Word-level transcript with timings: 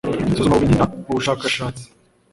isuzumabumenyi 0.31 0.77
n 0.77 1.11
ubushakashatsi 1.11 1.85